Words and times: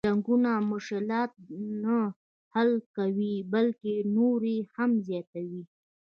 جنګونه 0.07 0.51
مشلات 0.71 1.31
نه 1.83 1.97
حل 2.53 2.71
کوي 2.97 3.35
بلکه 3.53 3.91
نور 4.15 4.39
یې 4.53 4.59
هم 4.75 4.91
زیاتوي. 5.07 5.63